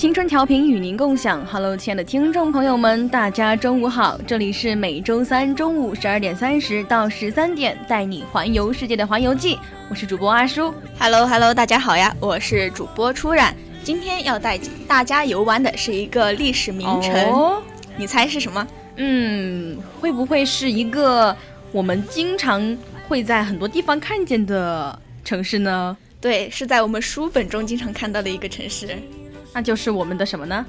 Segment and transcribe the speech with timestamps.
[0.00, 9.58] 青春调频与您共享，Hello，亲爱的听众朋友们，大家中午好，这里是每周三中午十二点三十到十三点带你环游世界的环游记，
[9.90, 10.72] 我是主播阿叔。
[10.98, 13.54] Hello Hello，大家好呀，我是主播初染。
[13.84, 17.62] 今天要带大家游玩的是一个历史名城，哦，
[17.98, 18.66] 你猜是什么？
[18.96, 21.36] 嗯，会不会是一个
[21.72, 22.74] 我们经常
[23.06, 25.94] 会在很多地方看见的城市呢？
[26.22, 28.96] 对，是在我们书本中经常看到的一个城市，
[29.52, 30.64] 那就是我们的什么呢？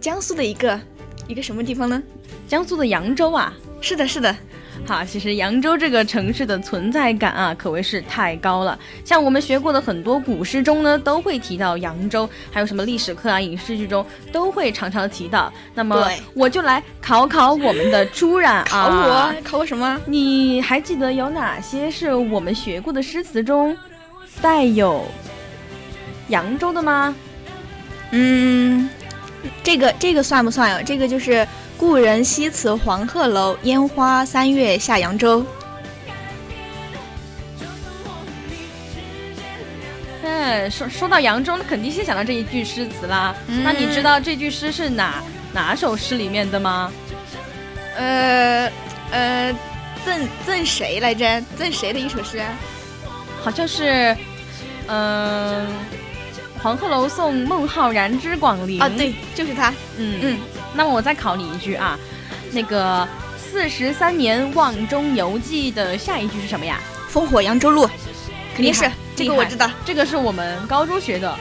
[0.00, 0.80] 江苏的一个
[1.26, 2.02] 一个什么地方呢？
[2.46, 3.52] 江苏的扬州啊。
[3.80, 4.36] 是的，是的，
[4.84, 8.76] 好，其实扬州这个城市的存在感啊，可谓是太高了。
[9.04, 15.52] 像我们学过的很多古诗中呢，都会提到扬州，还有什么历史课啊、影视剧中都会常常提到。
[15.74, 19.96] 那么我就来考考我们的朱冉考啊，我，考我什么？
[20.06, 23.76] 你还记得有哪些是我们学过的诗词中
[24.42, 25.04] 带有
[26.30, 27.14] 扬州的吗？
[28.10, 28.88] 嗯，
[29.62, 30.80] 这个这个算不算呀？
[30.84, 35.44] 这个就是“故人西辞黄鹤楼，烟花三月下扬州
[40.22, 43.34] 嗯，说说到扬州，那肯定先想到这一句诗词啦。
[43.46, 45.22] 嗯那你知道这句诗是哪
[45.52, 46.92] 哪首诗里面的吗？”。
[47.96, 48.70] 呃
[49.10, 49.52] 呃，
[50.04, 51.42] 赠赠谁来着？
[51.56, 52.48] 赠谁的一首诗啊？
[53.42, 54.16] 好像是，
[54.86, 55.66] 嗯、
[56.62, 59.70] 黄鹤楼送孟浩然之广陵啊，对，就是他。
[59.96, 60.38] 嗯嗯，
[60.74, 61.98] 那么我再考你一句啊，
[62.52, 63.02] 那个
[63.38, 66.80] 《四十三年望中犹记》的下一句是什么呀？
[67.12, 67.88] 烽火扬州路，
[68.54, 69.70] 肯定是这个我知道。
[69.84, 71.34] 这个是我们高中学的，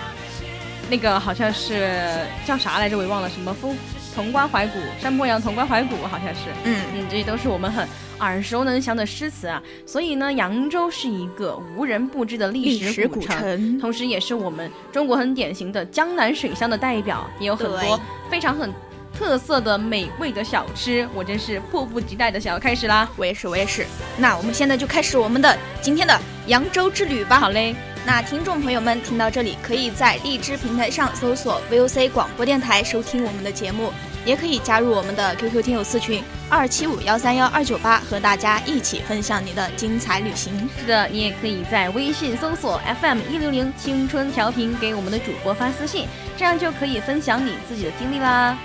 [0.89, 2.97] 那个好像是叫啥来着？
[2.97, 3.75] 我也忘了，什么风
[4.17, 6.49] 潼关怀古，山坡羊潼关怀古，好像是。
[6.63, 9.61] 嗯，嗯，这些都是我们很耳熟能详的诗词啊。
[9.85, 18.73] 所以呢，扬州是一个无人不知的历历史古古城，同时也是我们中国很典型的江南水乡的代表，也有很多非常很
[19.13, 21.07] 特色的美味的小吃。
[21.13, 23.07] 我真是迫不及待的想要开始啦！
[23.17, 23.85] 我也是，我也是。
[24.17, 27.39] 那我们现在就开始我们的今天的扬州之旅吧。
[27.39, 33.91] 好嘞，那听众朋友们听到这里，可以在荔枝平台上搜索 VOC 广播电台收听我们的节目，
[34.27, 40.69] 也可以加入我们的 QQ 听友四群二七五幺三幺二九八，和大家一起分享你的精彩旅行。
[40.77, 48.57] 是的，你也可以在微信搜索 FM 一六零青春调频，给我们的主播发私信，这样就可以分享你自己的经历啦。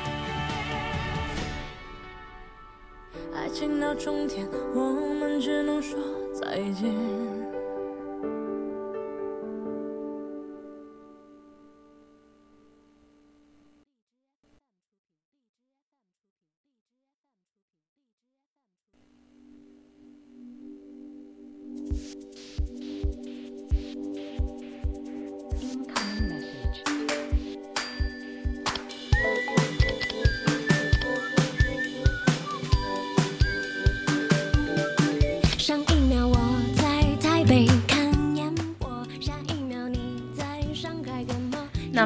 [3.33, 5.97] 爱情到终点，我们只能说
[6.35, 7.32] 再见。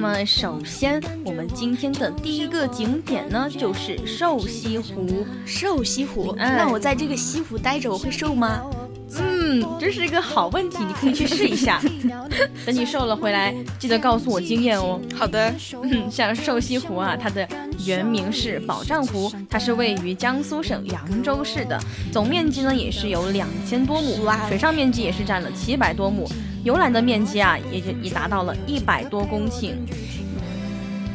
[0.06, 5.26] 么，首先我们今天的第一个景点呢，就是瘦西湖。
[5.44, 8.62] 瘦西湖，嗯那我在这个西湖待着，我会瘦吗？
[9.18, 11.80] 嗯，这是一个好问题，你可以去试一下。
[12.64, 15.00] 等你瘦了回来，记得告诉我经验哦。
[15.14, 15.52] 好的，
[15.82, 17.48] 嗯，像瘦西湖啊，它的
[17.84, 21.80] 原名是宝障湖，它是位于江苏省扬州市的，
[22.12, 26.28] 总面积呢也是有两千多亩，水上面积也是占了七百多亩，
[26.66, 29.70] 游览的面积啊也就已达到了一百多公顷。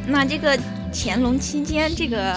[0.08, 0.58] 那这个
[0.94, 2.34] 乾隆期间，这个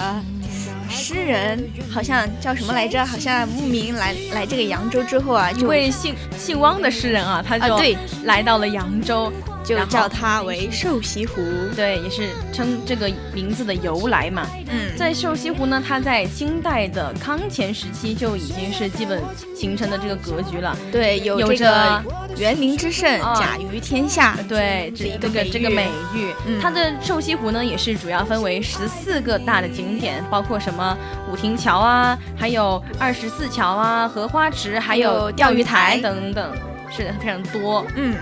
[0.90, 3.06] 诗人好像叫什么来着？
[3.06, 9.32] 好像慕名来来这个扬州之后啊，一就位姓姓汪的诗人啊，他就啊对来到了扬州，
[9.64, 11.42] 就叫它为瘦西湖。
[11.74, 14.46] 对，也是称这个名字的由来嘛。
[14.70, 19.22] 嗯，在瘦西湖呢，它在清代的康乾时期就已经是基本
[19.56, 20.76] 形成的这个格局了。
[20.92, 24.36] 对，有有着这个园林之胜，啊甲于天下。
[24.48, 30.96] 对，这一个这个这个美誉，嗯它的瘦西湖呢也是主要分为十四个大的景点，包括什么
[31.30, 36.52] 五亭桥啊，还有二十四桥啊、荷花池，还有有钓鱼台等等，
[36.90, 37.86] 是的，非常多。
[37.96, 38.16] 嗯，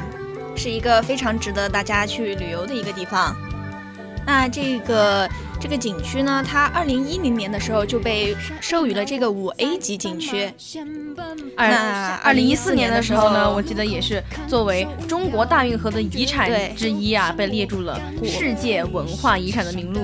[0.57, 3.35] 是一个非常值得大家去旅游的一个地方。
[4.25, 5.29] 那这个
[5.61, 10.53] 这个景区呢，它二零一零年的时候就被授予了这个五 A 级景区。
[11.57, 20.01] 二那二零一四年的时候呢，我记得也是作为中国大运河的遗产之一啊，被列入了世界文化遗产的名录。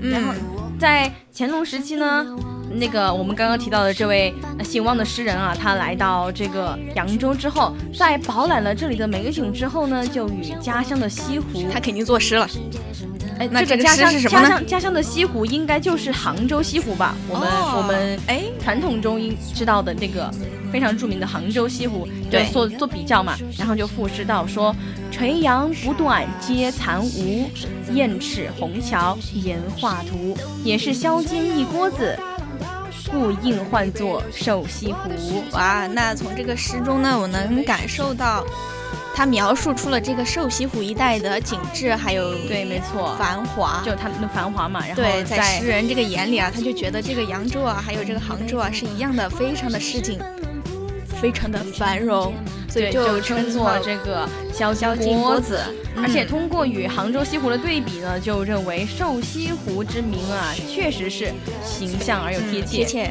[0.00, 2.24] 然后嗯，在乾隆时期呢，
[2.74, 12.48] 那个我们刚刚提到的这位呃姓汪的诗人啊，他来到这个扬州之后，在饱览了这里的美景之后呢，就与家乡的西湖，他肯定作诗了。
[13.38, 17.16] 哎，那这个家乡是什么呢家乡家乡的西湖应该就是杭州西湖吧？
[17.28, 20.30] 我们、哦我们哎，传统中应知道的那个
[20.70, 24.74] 非常著名的杭州西湖，就对做做比较嘛，然后就赋诗到说
[25.10, 27.46] ：“垂杨不断皆残芜，
[27.92, 30.36] 燕翅虹桥岩画图。
[30.62, 32.16] 也是削尖一锅子，
[33.12, 35.44] 故应唤作瘦西湖。
[35.52, 38.44] 哇，那从这个诗中呢，我能感受到，
[39.14, 43.82] 他描述出了这个瘦西湖一带的景致，还有对，没错，繁华。
[43.84, 50.18] 就它的繁华嘛，然后对，在在诗人这个眼里啊，他就觉得这个扬州啊，还有这个杭州啊，是一样的，非常的市井，
[51.22, 52.34] 非常的繁荣，
[52.68, 55.60] 所以就称称作这个萧萧金锅子。
[55.96, 61.32] 而且嗯通过与杭州西湖的对比呢，就认为瘦西湖之名啊，确实是
[61.64, 62.78] 形象而又贴切。
[62.78, 63.10] 贴切。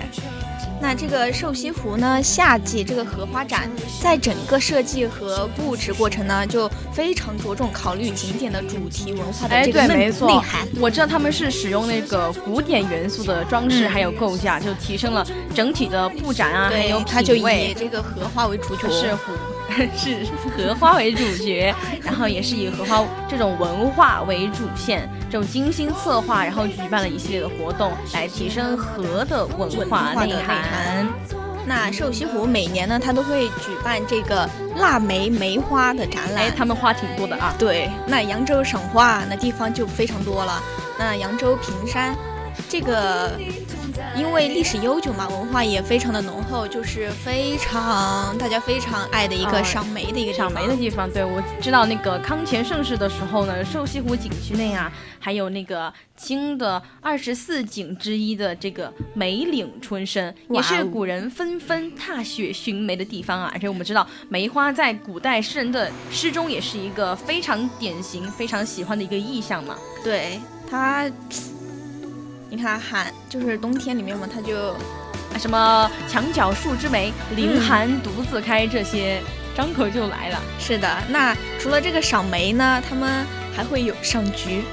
[0.81, 3.69] 那这个瘦西湖呢，夏季这个荷花展，
[4.01, 17.74] 在整个设计和布置过程呢，就非常着重考虑景点的主题文化的这个内没错内涵。，我知道他们是使用那个古典元素的装饰嗯还有构架，就提升了整体的布展啊，还有，它就以。
[17.77, 18.89] 这个荷花为主角。
[18.89, 19.31] 是湖，
[19.96, 20.26] 是
[20.56, 21.74] 荷花为主角，
[22.04, 31.08] 然后也是以荷花这种文化为主线，这种精心策划，然后举办了一系列的活动，来提升河的文文化内涵涵。
[31.64, 36.46] 那瘦西湖每年呢，它都会举办这个腊梅梅花的展览。
[36.46, 37.54] 哎，他们花挺多的啊。
[37.60, 40.62] 对，那扬州赏花那地方就非常多了。
[40.98, 42.16] 那扬州平山，
[42.68, 43.34] 这个
[44.16, 63.50] 因为历史悠久嘛，文化也非常的浓厚，就是非常大家非常爱的一个哦赏梅的一个赏梅的地方，对我知道那个康乾盛世的时候呢，瘦西湖景区内啊，还有那个清的二十四景之一的这个梅岭春深，也是古人纷纷踏雪寻梅的地方啊。
[63.54, 69.75] 而且我们知道，梅花在古代诗人的诗中也是一个非常典型、非常喜欢的一个意象嘛。
[70.04, 71.10] 对它，
[72.51, 74.74] 你看寒就是冬天里面嘛，它就
[75.33, 79.21] 啊，什么墙角数枝梅，凌寒独自开，这些
[79.56, 80.38] 张口就来了。
[80.59, 80.98] 是的。
[81.07, 83.25] 那除了这个赏梅呢，他们
[83.56, 84.63] 还会有赏菊，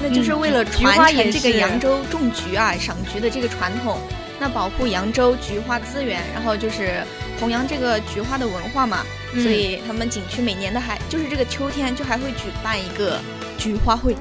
[0.00, 3.98] 那就是嗯为了传承这个扬州种菊啊、赏菊的这个传统。
[4.38, 7.02] 那保护扬州菊花资源，然后就是
[7.40, 13.18] 弘扬这个菊花的文化嘛，嗯所以他们景区每年的还就是这个秋天就还会举办一个
[13.58, 14.16] 菊花会。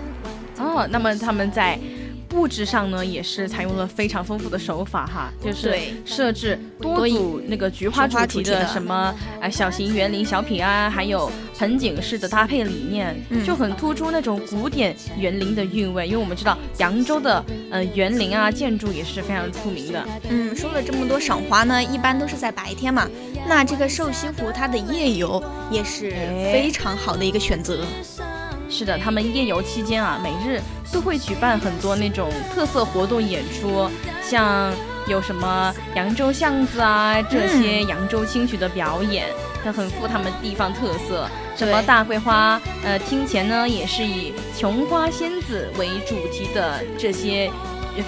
[0.57, 1.77] 哦，那么他们在
[2.33, 16.07] 布置上呢，也是采用了非常丰富的手法哈，就是设置多多组那个菊花主题的什么呃小型园林小品啊，还有盆景式的搭配理念，嗯就很突出那种古典园林的韵味。
[16.07, 20.03] 因为我们知道扬州的呃园林啊建筑也是非常出名的。
[20.29, 23.07] 嗯，说了这么多赏花呢，一般都是在白天嘛。
[23.47, 27.85] 那这个瘦西湖它的夜游也是哎非常好的一个选择。
[28.73, 30.59] 是的，他们夜游期间啊，每日
[30.91, 33.87] 都会举办很多那种特色活动演出，
[34.27, 34.73] 像
[35.07, 39.27] 有什么扬州巷子啊，这些扬州清曲的表演，
[39.63, 41.29] 它很富他们地方特色。
[41.55, 47.51] 什么大桂花，呃，厅前呢也是以琼花仙子为主题的这些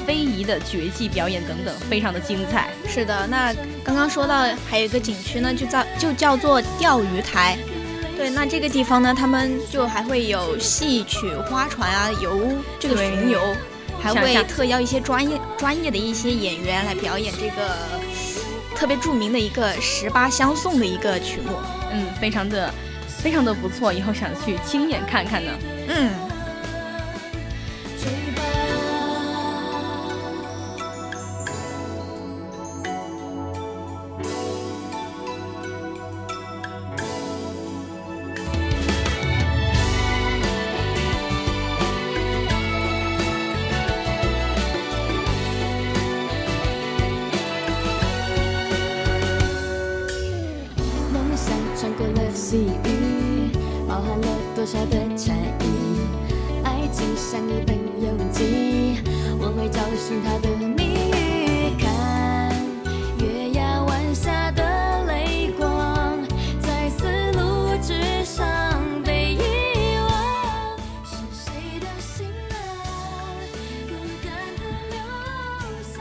[0.03, 2.71] 非遗的绝技表演等等，非常的精彩。
[2.87, 3.53] 是的，那
[3.83, 7.55] 刚刚说到还有一个景区呢，就叫就叫做钓鱼台。
[8.15, 13.39] 对，那这个地方呢，他们就还会有戏曲、花船啊，游这个对巡游，
[14.01, 17.75] 还会特邀一些专业专业的一些演员来表演这个
[18.75, 21.57] 特别著名的一个十八相送的一个曲目。
[21.91, 22.73] 嗯，非常的
[23.07, 25.51] 非常的不错，以后想去亲眼看看呢。
[25.89, 26.09] 嗯，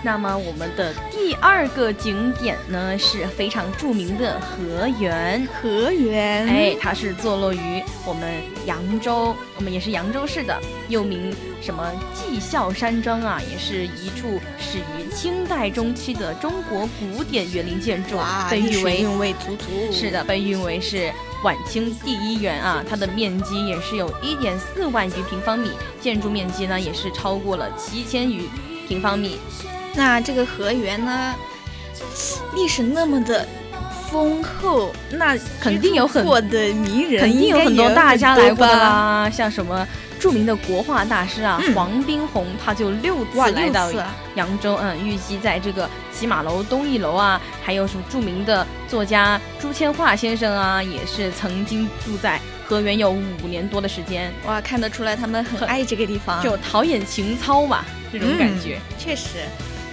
[0.04, 5.48] 那么我们的第二个景点呢是非常著名的河源。
[5.48, 8.30] 河源，哎，它是坐落于我们
[8.66, 19.90] 扬州，我们也是扬州市的，又名什么绩效山庄啊，也是一处始于清代中期的中国古典园林建筑，哇，被誉为韵味足足。
[19.90, 21.10] 是的，被誉为是
[21.42, 28.42] 晚清第一园啊，它的面积也是有一点四万余平方米，建筑面积呢也是超过了七千余
[28.86, 29.38] 平方米。
[29.94, 31.34] 那这个河源呢，
[32.54, 33.46] 历史那么的
[34.10, 39.30] 丰厚，那肯定有很多的名人，肯定有很多大家来过的啦。
[39.30, 39.86] 像什么
[40.18, 43.90] 著名的国画大师啊，嗯黄宾虹，他就六次来到
[44.34, 58.80] 扬州，嗯，预计在这个骑马楼东一楼啊，还有什么著名的作家朱千画先生啊，也是曾经住在河源有五年多的时间，哇，看得出来他们很很爱这个地方，就陶冶情操嘛，这种感觉。
[58.90, 59.38] 嗯确实。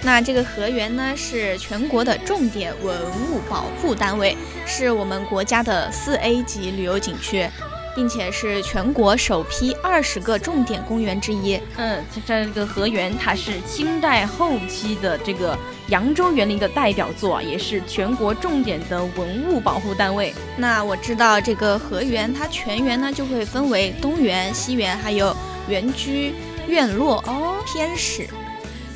[0.04, 7.48] 那这个河源呢，是全国的重点文物保护单位，是我们国家的四 A 级旅游景区，
[7.94, 11.60] 并且是全国首批二十个重点公园之一。
[11.76, 15.56] 嗯，这这个河源它是清代后期的这个
[15.86, 20.34] 扬州园林的代表作，也是全国重点的文物保护单位。
[20.56, 25.32] 那我知道这个河源，它全园呢就会分为东园、西园，还有
[25.68, 26.34] 园居、
[26.66, 28.26] 院落、哦，偏室、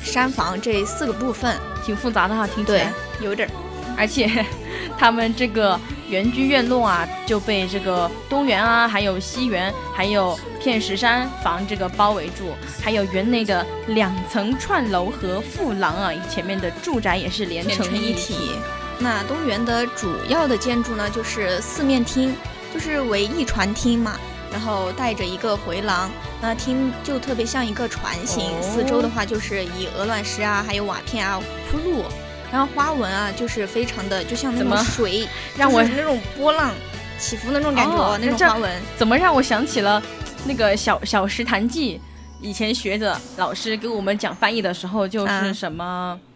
[0.03, 1.55] 山房这四个部分。
[1.85, 3.51] 挺复杂的哈，听起对来。，有点儿。
[3.97, 4.29] 而且
[4.99, 18.33] 他们这个园居院落啊，就被这个东园啊，还有西园，还有片石山房这个包围住，还有园内的两层串楼和复廊啊，前面的住宅也是连连成一体。
[18.33, 18.51] 体。
[18.99, 22.35] 那东园的主要的建筑呢，就是四面厅，
[22.73, 24.19] 就是为一船厅嘛，
[24.51, 32.03] 然后带着一个回廊，那听就特别像一个船形，哦四周的话就是以鹅卵石啊，还有瓦片啊铺路，
[32.51, 35.27] 然后花纹啊就是非常的就像那种水，
[35.57, 36.71] 让我是那种波浪
[37.19, 38.71] 起伏的那种感觉，哦那种花纹。
[38.95, 40.01] 怎么让我想起了
[40.45, 41.99] 那个小小石潭记？
[42.39, 46.17] 以前学着老师给我们讲翻译的时候，就是啊什么“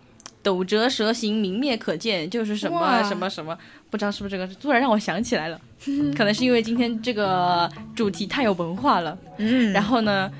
[0.44, 3.58] 斗折蛇形，明灭可见”，就是什么什么什么，
[3.90, 5.60] 不知道是不是这个，突然让我想起来了。
[6.16, 9.18] 可能是因为今天这个主题太有文化了。
[9.38, 10.32] 嗯，然后呢，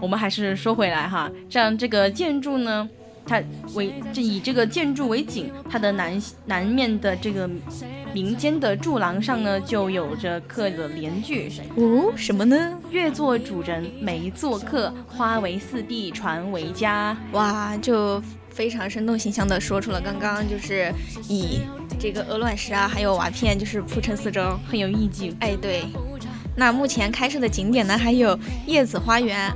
[0.00, 2.88] 我们还是说回来哈，这样这个建筑呢，
[3.24, 3.42] 它
[3.74, 7.48] 为这以这个建筑为景，它的南南面的这个
[8.12, 12.78] 民间的柱廊上呢，就有着刻的联句：哦，什么呢？
[12.90, 17.16] 月作主人，梅作客，花为四壁，船为家。
[17.32, 18.22] 哇，就
[18.60, 20.92] 非常生动形象的说出了刚刚就是
[21.30, 21.62] 以
[21.98, 24.42] 这个鹅卵石啊，还有瓦片就是铺成四周。
[24.70, 25.34] 很有意境。
[25.40, 25.84] 哎，对。
[26.56, 29.50] 那目前开设的景点呢，还有叶子花园，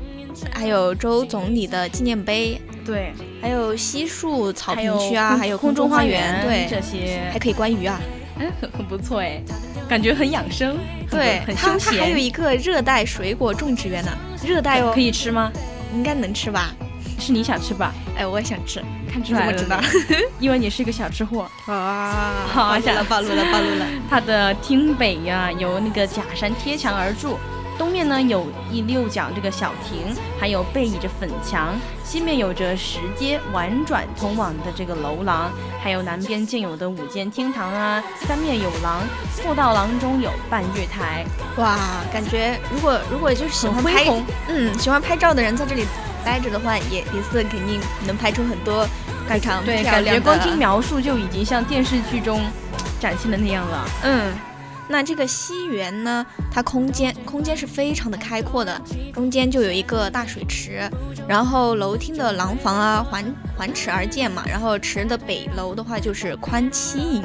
[0.54, 8.00] 还有周总理的纪念碑，对，还有西树草坪区啊，空还有空中花园，对，这些还可以观鱼啊。
[8.40, 9.38] 嗯很很不错哎，
[9.86, 10.78] 感觉很养生，
[11.10, 11.92] 对，很它休闲。
[11.92, 14.10] 它还有一个热带水果种植园呢，
[14.42, 15.52] 热带哦，可以吃吗？
[15.94, 16.74] 应该能吃吧？
[17.24, 17.94] 是你想吃吧？
[18.18, 19.80] 哎，我也想吃，看出来了？
[20.38, 21.48] 因为你是一个小吃货。
[21.66, 23.86] 啊，好暴露了，暴露了，暴露了。
[24.10, 27.38] 它的厅北呀、由那个假山贴墙而筑，
[27.78, 31.72] 东面呢有一六角这个小亭，还有背倚着粉墙；
[32.04, 35.50] 西面有着石阶婉转通往的这个楼廊，
[35.82, 39.00] 还有南边建有的五间厅堂啊，三面有廊，
[39.42, 41.24] 过道廊中有半月台，
[41.56, 41.78] 哇，
[42.12, 44.04] 感觉如果如果就是喜欢拍
[44.48, 45.86] 嗯，喜欢拍照的人在这里
[46.24, 48.86] 待着的话，也也是肯定能拍出很多
[49.28, 50.20] 非常对，感漂亮的。
[50.20, 52.40] 觉光听描述就已经像电视剧中
[53.00, 53.84] 展现的那样了。
[54.02, 54.32] 嗯，
[54.88, 58.80] 那这个西园呢，它空间空间是非常的开阔的，
[59.12, 60.90] 中间就有一个大水池，
[61.28, 63.24] 然后楼厅的廊房啊环
[63.56, 67.22] 环池而建嘛，然后池的北楼的话就是宽七楹。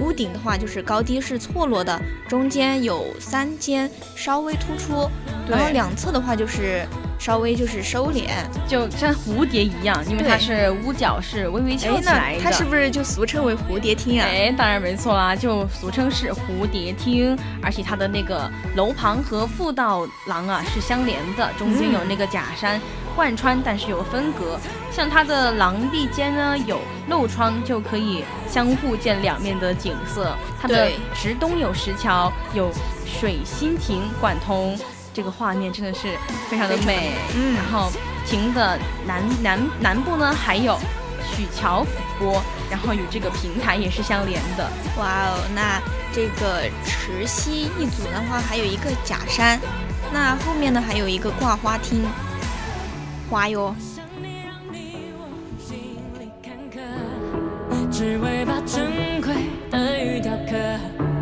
[0.00, 5.08] 屋顶的话就是高低是错落的，中间有三间稍微突出，
[5.48, 6.84] 然后两侧的话就是
[7.24, 8.28] 稍微就是收敛，
[8.68, 12.40] 就像蝴蝶一样，因为它是屋角是微微翘起来的。
[12.42, 14.28] 它是不是就俗称为蝴蝶厅啊？
[14.28, 17.34] 哎，当然没错啦，就俗称是蝴蝶厅。
[17.62, 22.78] 而且它的那个楼旁和复道廊啊是相连的，中间有那个假山
[23.16, 24.60] 贯穿，但是有分隔。
[24.92, 26.78] 像它的廊壁间呢有
[27.08, 30.36] 漏窗，就可以相互见两面的景色。
[30.60, 32.70] 它的直东有石桥，有
[33.06, 34.78] 水心亭贯通。
[35.14, 36.08] 这个画面真的是
[36.50, 37.90] 非常的美，嗯，然后
[38.26, 40.76] 亭的南南南部呢还有
[41.30, 41.86] 曲桥抚
[42.18, 44.68] 波，然后与这个平台也是相连的。
[44.98, 45.80] 哇哦，那
[46.12, 49.60] 这个池西一组的话还有一个假山，
[50.12, 52.04] 那后面呢还有一个挂花厅，
[53.30, 53.72] 花哟。
[57.92, 59.32] 只为把珍贵
[59.70, 61.13] 的鱼雕刻，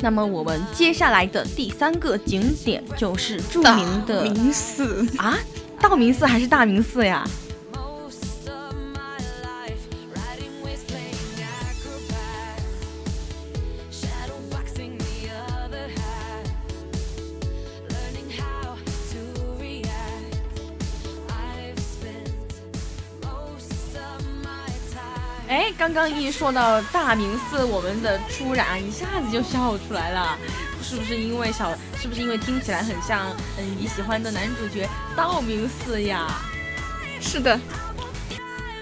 [0.00, 5.06] 那么我们接下来的第三个景点就是著名的明寺。
[5.16, 5.38] 啊，
[5.80, 7.26] 道明寺还是大明寺呀？
[25.94, 30.36] 刚刚一说到大明寺，我们的初染一下子就笑出来了，
[30.82, 31.70] 是不是因为小？
[31.96, 36.26] 是不是因为听起来很像嗯你喜欢的男主角道明寺呀？
[37.20, 37.56] 是的。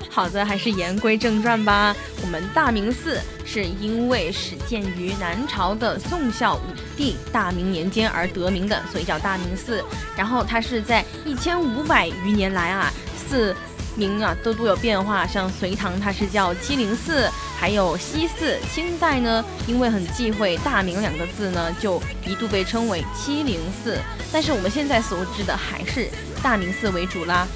[0.08, 1.94] 好的，还是言归正传吧。
[2.22, 6.60] 我们大明寺是因为始建于南朝的宋孝武
[6.96, 9.84] 帝大明年间而得名的，所以叫大明寺。
[10.16, 12.90] 然后它是在一千五百余年来啊，
[13.28, 13.54] 寺。
[13.96, 18.58] 名啊都都有变化，像隋唐它是叫七零寺，还有西寺。
[18.72, 23.98] 清代呢，因为很忌讳大明两个字呢，就一度被称为七零寺。
[24.32, 26.08] 但是我们现在所知的还是
[26.42, 27.46] 大明寺为主啦。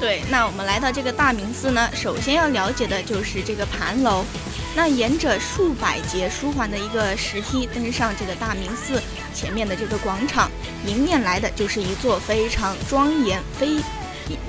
[0.00, 4.24] 对，那我们来到这个大明寺呢，首先要了解的就是这个盘楼。
[4.76, 9.00] 那沿着数百节舒缓的一个石梯登上这个大明寺
[9.32, 10.50] 前面的这个广场，
[10.84, 13.76] 迎面来的就是一座非常庄严、非。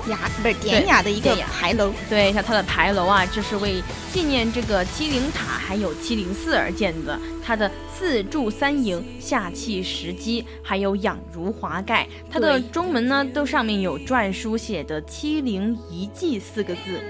[0.08, 7.18] 雅不是典雅的一个牌楼，对，像它的牌楼啊，这是为纪念这个七灵塔还有七灵寺而建的。
[7.44, 12.06] 它的四柱三楹、下气石基，还有仰如华盖。
[12.28, 17.00] 它的中门呢，都上面有篆书写的“七灵遗迹”四个字，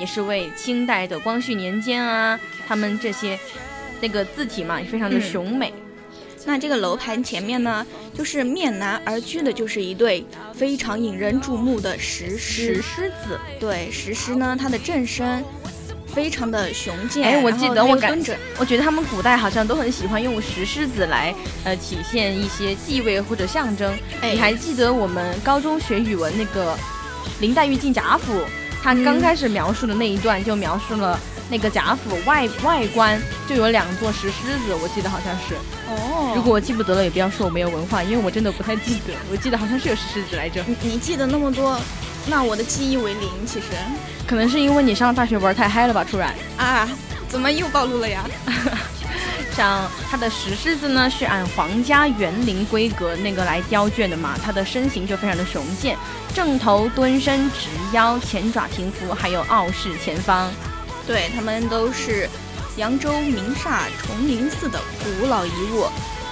[0.00, 3.38] 也是为清代的光绪年间啊，他们这些
[4.00, 5.72] 那个字体嘛，也非常的雄美。
[6.46, 12.74] 那这个楼盘前面呢，就是面南而居的，就是一对非常引人注目的石狮。
[12.74, 15.42] 石狮子，对，石狮呢，它的正身
[16.06, 17.24] 非常的雄健。
[17.24, 23.92] 哎，我记得我感觉，我觉得他们古代好像都很喜欢用石狮子来呃体现一些地位或者象征。
[24.22, 26.76] 你还记得我们高中学语文那个
[27.40, 28.42] 林黛玉进贾府，
[28.82, 31.18] 她刚开始描述的那一段就描述了。
[31.50, 35.54] 那个贾府外外观就有两座石狮子，我记得好像是。
[35.88, 36.32] 哦。
[36.34, 39.12] 如果我记不得了，也不要说我没有文化，因为我真的不太记得。
[39.30, 40.64] 我记得好像是有石狮子来着。
[40.66, 41.78] 你你记得那么多，
[42.26, 43.30] 那我的记忆为零。
[43.46, 43.66] 其实，
[44.26, 46.34] 可能是因为你上大学玩太嗨了吧，突然。
[46.56, 46.88] 啊？
[47.28, 48.24] 怎么又暴露了呀？
[49.56, 55.96] 像它的石狮子呢，是按皇家园林规格那个来雕卷的嘛，它的身形就非常的雄健，
[56.34, 60.50] 正头蹲身直腰，前爪平伏，还有傲视前方。
[61.06, 62.28] 对他们都是
[62.76, 65.86] 扬州名刹崇宁寺的古老遗物，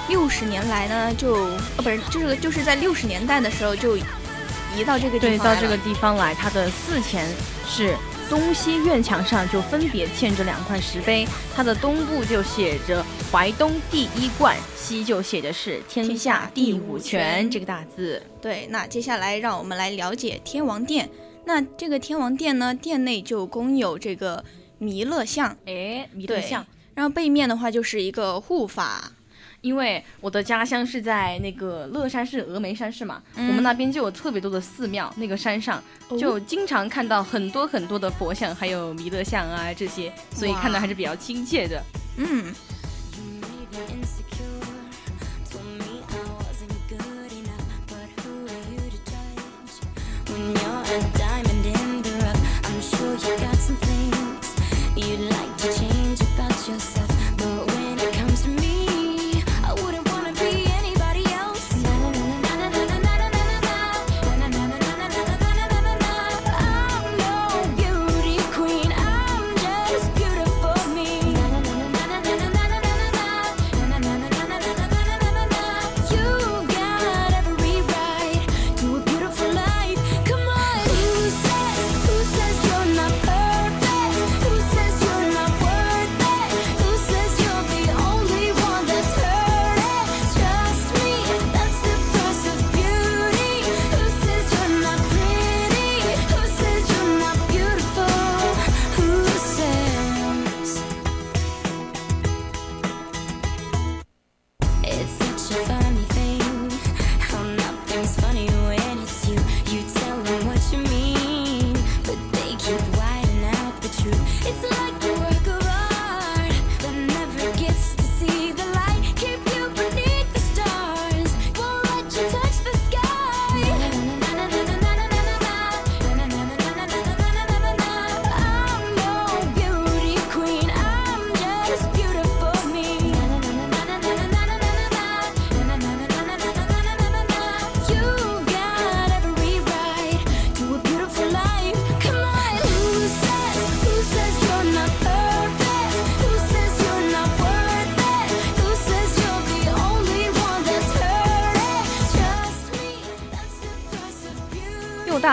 [0.09, 1.35] 六十年来呢，就
[1.77, 7.29] 呃不是就是就是在六十年代的时候就移到这个地方对，到这个地方来，它的寺前
[7.67, 7.95] 是
[8.31, 18.23] 东西院墙上就分别嵌着两块石碑，它的东部就写着“淮东第一冠”，西就写的是“天下第五泉” 这个大字。
[18.41, 21.11] 对，那接下来让我们来了解天王殿。
[21.45, 24.43] 那这个天王殿呢，殿内就供有这个
[24.83, 26.67] 弥勒像，哎，弥勒像。
[26.95, 29.13] 然后背面的话就是一个护法。
[29.61, 35.81] 因为我的家乡是在那个乐山市峨眉山市嘛，我们那边就有特别多的寺庙，那个山上
[36.19, 41.81] 就经常看到很多很多的佛像，还有弥勒像啊这些，所以看的还是比较亲切的。
[42.17, 42.53] 嗯。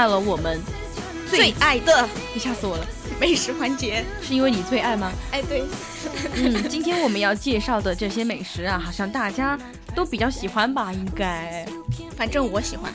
[0.10, 0.60] 了我们
[1.30, 2.86] 最爱的，你吓死我了！
[3.20, 5.12] 美食环节是因为你最爱吗？
[5.32, 5.64] 哎，对。
[6.36, 9.58] 嗯，今天我们要介绍的这些美食啊，好像大家
[9.94, 10.92] 都比较喜欢吧？
[10.94, 11.66] 应该，
[12.16, 12.92] 反正我喜欢。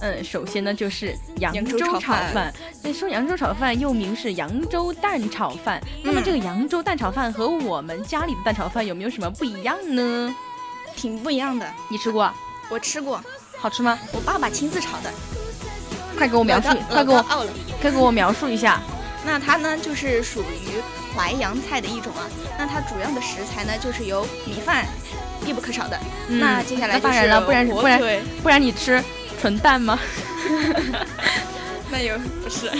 [0.00, 1.98] 嗯，首先呢就是扬州炒
[2.32, 2.52] 饭。
[2.82, 10.34] 那说扬州炒饭又名是扬州蛋炒饭，那么这个扬州蛋炒饭和我们家里的蛋炒饭有没有什么不一样呢？
[10.96, 11.66] 挺不一样的。
[11.88, 12.30] 你吃过？
[12.68, 13.22] 我吃过。
[13.56, 13.96] 好吃吗？
[14.12, 15.12] 我爸爸亲自炒的。
[16.16, 17.22] 快给我描述，快给我，
[17.80, 18.80] 快给我描述一下。
[19.24, 20.80] 那它呢，就是属于
[21.14, 22.28] 淮扬菜的一种啊。
[22.58, 24.86] 那它主要的食材呢，就是由米饭
[25.44, 25.98] 必不可少的。
[26.28, 28.00] 那接下来当然了，不然不然
[28.42, 29.02] 不然你吃
[29.40, 29.98] 纯蛋吗？
[31.90, 32.70] 那又不是。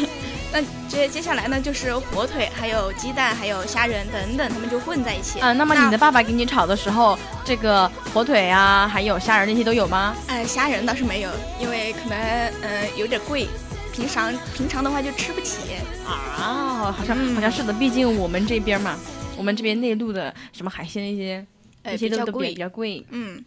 [0.53, 5.41] 那接接下来呢，就是火腿，还有鸡蛋，还有虾仁等等，他们就混在一起。
[5.41, 10.15] 嗯，那么你的爸爸给你炒的时候，这个火腿啊，还有虾仁那些都有吗？
[10.29, 13.49] 哎，虾仁倒是没有，因为可能呃有点贵，
[13.95, 15.73] 平常平常的话就吃不起。
[16.07, 18.99] 啊，好像好像是的，毕竟我们这边嘛，
[19.39, 21.47] 我们这边内陆的什么海鲜那些，
[21.83, 23.05] 那些都都比较贵。
[23.11, 23.43] 嗯。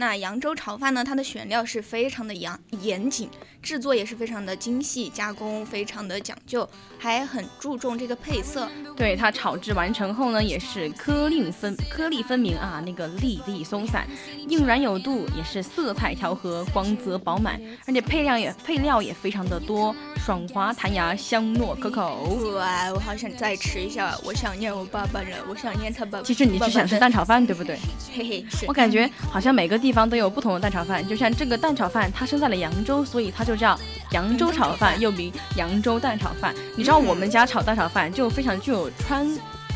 [0.00, 1.04] 那扬州炒饭呢？
[1.04, 3.28] 它的选料是非常的严严谨，
[3.62, 6.66] 制作也是非常的精细，加工非常的讲究，
[6.98, 8.66] 还很注重这个配色。
[8.96, 14.08] 对它炒制完成后呢，也是颗粒分颗粒分明啊，那个粒粒松散，
[14.48, 22.38] 硬软有度，也是色彩调和，光泽饱满，而且配料也配料也非常的多，爽滑弹牙，香糯可口。
[22.56, 26.24] 哇，我好想再吃一下，我想念我爸爸了，我想念他爸爸。
[26.24, 27.78] 其实你是想吃蛋炒饭，对不对？
[28.10, 29.89] 嘿嘿，是我感觉好像每个地。
[29.90, 33.76] 地方都有不同的蛋炒饭，就像这个蛋炒饭，它生在了扬州，所以它就叫
[34.12, 36.54] 扬州炒饭，又名扬州蛋炒饭。
[36.76, 39.26] 你知道我们家炒蛋炒饭就非常具有川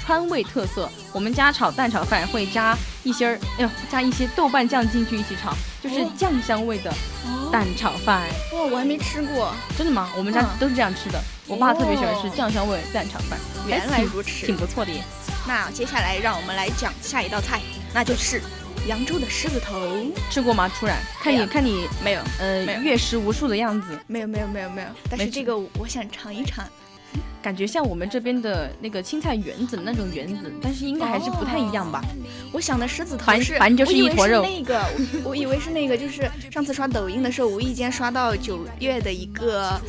[0.07, 6.95] 川味特色，我们家炒蛋炒饭会加一些儿，哎呦，加一些豆瓣酱进去一起炒，就是酱香味的
[7.51, 8.23] 蛋炒饭。
[8.53, 10.09] 哇，我还没吃过，真的吗？
[10.17, 15.03] 我们家都是这样吃的，我爸特别喜欢吃酱香味蛋炒饭，原来如此，挺不错的耶。
[15.45, 17.61] 那接下来让我们来讲下一道菜，
[17.93, 18.41] 那就是。
[18.87, 19.81] 扬州的狮子头
[20.31, 20.71] 吃过吗？
[20.79, 23.99] 突然看你看你没有，呃，阅食无数的样子。
[24.07, 26.67] 没有没有没有没有，但是这个我想尝一尝，
[27.43, 32.03] 感觉像我们这边的那个青菜圆子那种圆子，但是应该还是不太一样吧。
[32.53, 34.43] 我想的狮子头是，反正就是一坨肉。
[34.43, 34.85] 那个，
[35.25, 39.81] 我以为是那个，就是上次刷抖音的时候无意间刷到九月的一个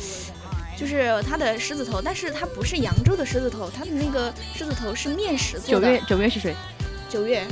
[0.78, 5.86] 就是它的狮子头，但是它不是扬州的狮子头，它的那个狮子头是面食做的。
[5.86, 6.54] 九月，九月是谁？
[7.08, 7.46] 九月，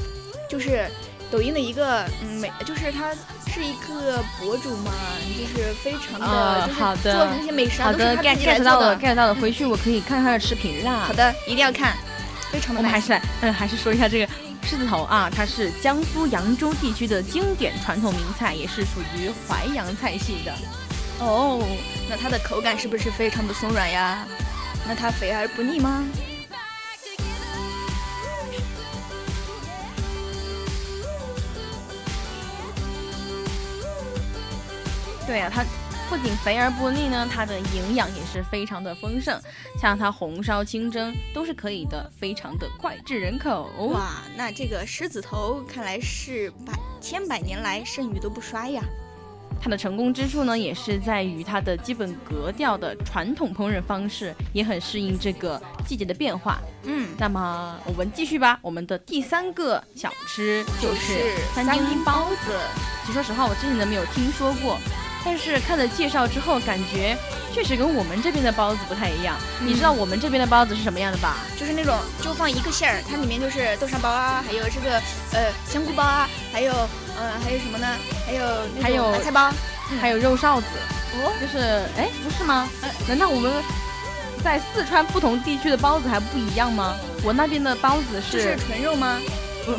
[0.49, 0.87] 就是
[1.35, 3.13] 抖音的一个嗯美，就是他
[3.53, 4.93] 是一个博主嘛，
[5.37, 9.03] 就是非常的，啊就是好的做那些美食啊好的都是他，get 自己来 get 做到了的。
[9.03, 11.07] ，get 到了，回去我可以看他的视频啦。
[11.09, 11.97] 好的，一定要看，
[12.53, 14.29] 非常的我们还是来，嗯，还是说一下这个
[14.63, 20.55] 狮子头啊，它是江苏扬州地区的经典传统名菜，也是属于淮扬菜系的。
[21.19, 21.67] 哦，
[22.09, 24.25] 那它的口感是不是非常的松软呀？
[24.87, 26.05] 那它肥而不腻吗？
[35.27, 35.65] 对啊，它
[36.09, 39.41] 不仅肥而不腻呢，它的营养也是非常的丰盛，
[39.81, 43.71] 像它红烧、清蒸都是可以的，非常的脍炙人口。
[43.89, 48.83] 哇，那这个狮子头看来是百千百年来剩余都不衰呀。
[49.63, 56.59] 它的成功之处呢，也是在于它的基本格调的传统烹饪方式，也很适应这个季节的变化。
[56.83, 62.59] 嗯，那么我们继续吧，我们的第三个小吃就就是是三丁包子。
[63.07, 64.79] 其实说实话，我之前都没有听说过，
[65.25, 67.17] 但是看了介绍之后，感觉
[67.53, 69.37] 确实跟我们这边的包子不太一样。
[69.61, 71.37] 嗯你知道我们这边的包子是什么样的吧？
[71.59, 75.01] 就是那种就放一个馅儿，它里面就是豆沙包啊，还有这个
[75.33, 77.87] 呃香菇包啊，还有呃还有什么呢？
[78.27, 78.45] 还有
[78.83, 79.51] 还有白菜包。
[80.01, 80.67] 还有肉臊子，
[81.13, 81.59] 哦，就是
[81.99, 82.67] 哎，不是吗？
[82.81, 83.53] 呃难道我们
[84.43, 86.95] 在四川不同地区的包子还不一样吗？
[87.23, 89.21] 我那边的包子这是纯肉吗？
[89.67, 89.75] 不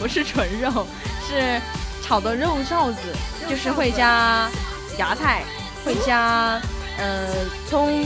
[0.00, 0.86] 不是纯肉，
[1.28, 1.60] 是
[2.02, 2.98] 炒的肉臊子，
[3.46, 4.50] 就是会加
[4.98, 5.42] 芽菜，
[5.84, 6.60] 会加
[6.98, 7.28] 呃
[7.66, 8.04] 葱，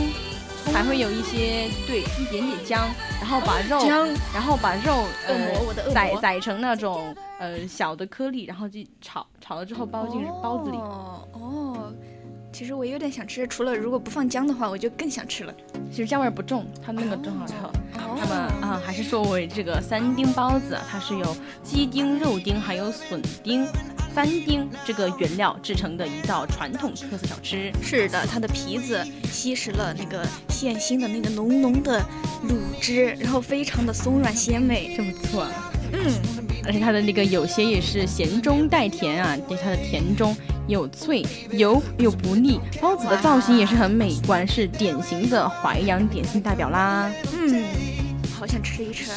[0.72, 2.88] 还会有一些对一点点姜，
[3.20, 10.76] 然后把肉，姜然后把肉呃宰宰成那种呃小的颗粒，然后就炒炒了之后包进包子里。
[10.76, 11.94] 哦哦，
[12.52, 15.54] 其实我有点想吃，除了如果不放姜的话，我就更想吃了。
[15.90, 17.70] 其实姜味儿不重，它那个正好好。
[18.16, 18.34] 哦那么
[18.66, 23.66] 啊，还是说回这个三丁包子，它是由鸡丁、肉丁还有笋丁、
[24.14, 27.70] 三丁这个原料制成的一道传统特色小吃。
[27.82, 32.00] 是的，它的皮子吸食了那个馅心的那个浓浓的
[32.48, 34.96] 卤汁，然后非常的松软鲜美。
[34.96, 35.46] 真不错，
[35.92, 36.00] 嗯，
[36.64, 40.34] 而且它的那个有些也是咸中带甜啊，对它的甜中
[40.66, 42.58] 有脆，油又不腻。
[42.80, 47.10] 包子的造型也是很美观，是典型的淮扬点心代表啦。
[47.34, 47.64] 嗯，
[48.38, 49.10] 好想吃一吃。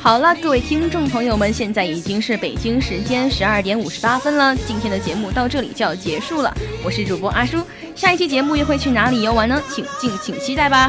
[0.00, 4.56] 好了，各位听众朋友们，现在已经是北京时间十二点五十八分了。
[4.56, 7.58] 今天的节目到这里就要结束了，我是主播阿叔。
[7.98, 9.60] 下一期节目又会去哪里游玩呢？
[9.74, 10.88] 请敬请期待吧。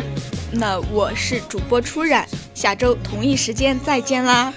[0.52, 4.54] 那我是主播初染，下周同一时间再见啦。